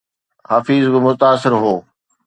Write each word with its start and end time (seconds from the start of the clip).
حفيظ 0.49 0.87
به 0.87 0.99
متاثر 0.99 1.53
هو 1.53 1.81